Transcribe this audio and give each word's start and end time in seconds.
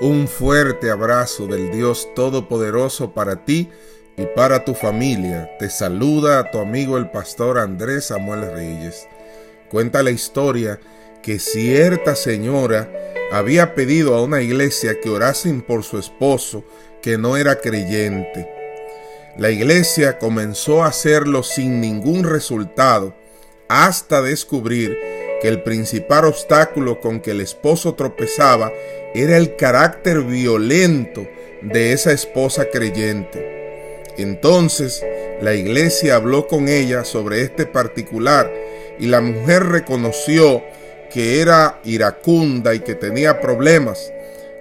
Un 0.00 0.26
fuerte 0.26 0.90
abrazo 0.90 1.46
del 1.46 1.70
Dios 1.70 2.08
Todopoderoso 2.16 3.12
para 3.12 3.44
ti 3.44 3.70
y 4.16 4.26
para 4.34 4.64
tu 4.64 4.74
familia. 4.74 5.56
Te 5.60 5.70
saluda 5.70 6.40
a 6.40 6.50
tu 6.50 6.58
amigo 6.58 6.98
el 6.98 7.10
pastor 7.10 7.58
Andrés 7.58 8.06
Samuel 8.06 8.52
Reyes. 8.52 9.06
Cuenta 9.70 10.02
la 10.02 10.10
historia 10.10 10.80
que 11.22 11.38
cierta 11.38 12.16
señora 12.16 12.92
había 13.30 13.76
pedido 13.76 14.16
a 14.16 14.22
una 14.22 14.42
iglesia 14.42 15.00
que 15.00 15.10
orasen 15.10 15.62
por 15.62 15.84
su 15.84 15.96
esposo 15.98 16.64
que 17.00 17.16
no 17.16 17.36
era 17.36 17.60
creyente. 17.60 18.50
La 19.38 19.50
iglesia 19.50 20.18
comenzó 20.18 20.82
a 20.82 20.88
hacerlo 20.88 21.44
sin 21.44 21.80
ningún 21.80 22.24
resultado 22.24 23.14
hasta 23.68 24.22
descubrir 24.22 24.98
que 25.44 25.48
el 25.50 25.60
principal 25.60 26.24
obstáculo 26.24 27.00
con 27.00 27.20
que 27.20 27.32
el 27.32 27.42
esposo 27.42 27.94
tropezaba 27.94 28.72
era 29.14 29.36
el 29.36 29.56
carácter 29.56 30.22
violento 30.22 31.28
de 31.60 31.92
esa 31.92 32.12
esposa 32.12 32.70
creyente. 32.72 34.06
Entonces 34.16 35.04
la 35.42 35.52
iglesia 35.52 36.14
habló 36.14 36.46
con 36.46 36.70
ella 36.70 37.04
sobre 37.04 37.42
este 37.42 37.66
particular 37.66 38.50
y 38.98 39.04
la 39.04 39.20
mujer 39.20 39.66
reconoció 39.66 40.64
que 41.12 41.42
era 41.42 41.78
iracunda 41.84 42.74
y 42.74 42.80
que 42.80 42.94
tenía 42.94 43.42
problemas. 43.42 44.10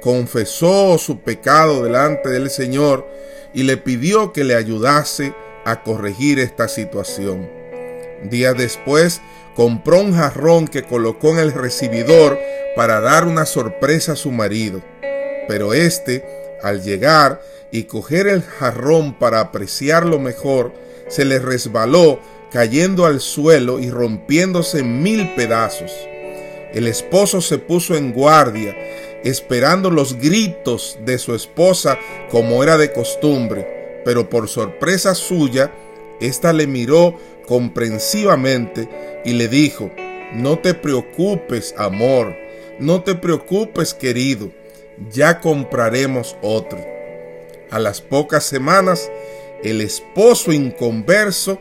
Confesó 0.00 0.98
su 0.98 1.20
pecado 1.20 1.84
delante 1.84 2.28
del 2.28 2.50
Señor 2.50 3.06
y 3.54 3.62
le 3.62 3.76
pidió 3.76 4.32
que 4.32 4.42
le 4.42 4.56
ayudase 4.56 5.32
a 5.64 5.84
corregir 5.84 6.40
esta 6.40 6.66
situación. 6.66 7.61
Días 8.24 8.56
después 8.56 9.20
compró 9.54 10.00
un 10.00 10.14
jarrón 10.14 10.68
que 10.68 10.82
colocó 10.82 11.30
en 11.30 11.38
el 11.38 11.52
recibidor 11.52 12.38
para 12.76 13.00
dar 13.00 13.26
una 13.26 13.46
sorpresa 13.46 14.12
a 14.12 14.16
su 14.16 14.30
marido. 14.30 14.82
Pero 15.48 15.74
éste, 15.74 16.24
al 16.62 16.82
llegar 16.82 17.42
y 17.70 17.84
coger 17.84 18.28
el 18.28 18.42
jarrón 18.42 19.14
para 19.18 19.40
apreciarlo 19.40 20.18
mejor, 20.18 20.72
se 21.08 21.24
le 21.24 21.38
resbaló, 21.38 22.20
cayendo 22.50 23.06
al 23.06 23.20
suelo 23.20 23.80
y 23.80 23.90
rompiéndose 23.90 24.80
en 24.80 25.02
mil 25.02 25.34
pedazos. 25.34 25.92
El 26.72 26.86
esposo 26.86 27.40
se 27.40 27.58
puso 27.58 27.96
en 27.96 28.12
guardia, 28.12 28.76
esperando 29.24 29.90
los 29.90 30.18
gritos 30.18 30.98
de 31.04 31.18
su 31.18 31.34
esposa 31.34 31.98
como 32.30 32.62
era 32.62 32.76
de 32.76 32.92
costumbre, 32.92 34.00
pero 34.04 34.28
por 34.28 34.48
sorpresa 34.48 35.14
suya, 35.14 35.72
ésta 36.26 36.52
le 36.52 36.66
miró 36.66 37.18
comprensivamente 37.46 38.88
y 39.24 39.32
le 39.32 39.48
dijo, 39.48 39.90
no 40.34 40.58
te 40.58 40.74
preocupes, 40.74 41.74
amor, 41.76 42.34
no 42.78 43.02
te 43.02 43.14
preocupes, 43.14 43.94
querido, 43.94 44.50
ya 45.10 45.40
compraremos 45.40 46.36
otro. 46.42 46.78
A 47.70 47.78
las 47.78 48.00
pocas 48.00 48.44
semanas, 48.44 49.10
el 49.62 49.80
esposo 49.80 50.52
inconverso 50.52 51.58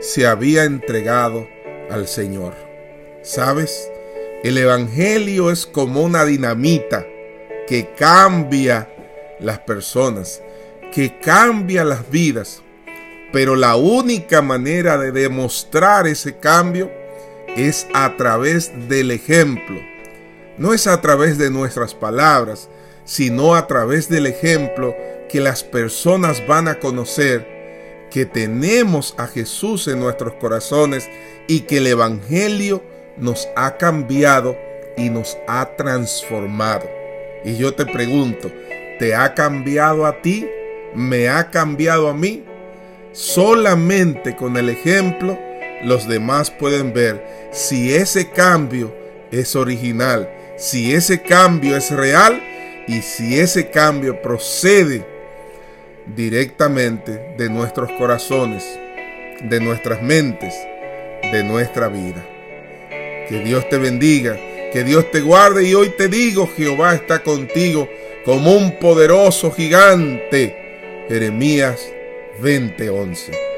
se 0.00 0.26
había 0.26 0.64
entregado 0.64 1.46
al 1.90 2.08
Señor. 2.08 2.54
¿Sabes? 3.22 3.90
El 4.42 4.58
Evangelio 4.58 5.50
es 5.50 5.66
como 5.66 6.02
una 6.02 6.24
dinamita 6.24 7.06
que 7.68 7.90
cambia 7.96 8.92
las 9.38 9.60
personas, 9.60 10.42
que 10.92 11.18
cambia 11.20 11.84
las 11.84 12.10
vidas. 12.10 12.62
Pero 13.32 13.56
la 13.56 13.76
única 13.76 14.42
manera 14.42 14.98
de 14.98 15.10
demostrar 15.10 16.06
ese 16.06 16.36
cambio 16.36 16.90
es 17.56 17.86
a 17.94 18.16
través 18.16 18.72
del 18.88 19.10
ejemplo. 19.10 19.80
No 20.58 20.74
es 20.74 20.86
a 20.86 21.00
través 21.00 21.38
de 21.38 21.50
nuestras 21.50 21.94
palabras, 21.94 22.68
sino 23.04 23.54
a 23.54 23.66
través 23.66 24.08
del 24.08 24.26
ejemplo 24.26 24.94
que 25.28 25.40
las 25.40 25.64
personas 25.64 26.46
van 26.46 26.68
a 26.68 26.78
conocer 26.78 27.52
que 28.10 28.26
tenemos 28.26 29.14
a 29.16 29.26
Jesús 29.26 29.88
en 29.88 29.98
nuestros 29.98 30.34
corazones 30.34 31.08
y 31.48 31.60
que 31.60 31.78
el 31.78 31.86
Evangelio 31.86 32.82
nos 33.16 33.48
ha 33.56 33.78
cambiado 33.78 34.56
y 34.98 35.08
nos 35.08 35.38
ha 35.48 35.74
transformado. 35.76 36.88
Y 37.44 37.56
yo 37.56 37.74
te 37.74 37.86
pregunto, 37.86 38.52
¿te 38.98 39.14
ha 39.14 39.32
cambiado 39.32 40.04
a 40.04 40.20
ti? 40.20 40.46
¿Me 40.94 41.30
ha 41.30 41.50
cambiado 41.50 42.08
a 42.08 42.14
mí? 42.14 42.44
Solamente 43.12 44.34
con 44.36 44.56
el 44.56 44.70
ejemplo 44.70 45.38
los 45.84 46.08
demás 46.08 46.50
pueden 46.50 46.92
ver 46.92 47.22
si 47.52 47.92
ese 47.94 48.30
cambio 48.30 48.94
es 49.30 49.54
original, 49.54 50.30
si 50.56 50.94
ese 50.94 51.20
cambio 51.20 51.76
es 51.76 51.90
real 51.90 52.42
y 52.88 53.02
si 53.02 53.38
ese 53.38 53.68
cambio 53.68 54.22
procede 54.22 55.04
directamente 56.16 57.34
de 57.36 57.50
nuestros 57.50 57.90
corazones, 57.92 58.64
de 59.42 59.60
nuestras 59.60 60.02
mentes, 60.02 60.54
de 61.32 61.44
nuestra 61.44 61.88
vida. 61.88 62.24
Que 63.28 63.42
Dios 63.44 63.68
te 63.68 63.76
bendiga, 63.76 64.38
que 64.72 64.84
Dios 64.84 65.10
te 65.10 65.20
guarde 65.20 65.64
y 65.64 65.74
hoy 65.74 65.90
te 65.90 66.08
digo, 66.08 66.48
Jehová 66.56 66.94
está 66.94 67.22
contigo 67.22 67.88
como 68.24 68.52
un 68.52 68.78
poderoso 68.78 69.50
gigante. 69.50 70.56
Jeremías 71.08 71.92
20:11. 72.40 73.51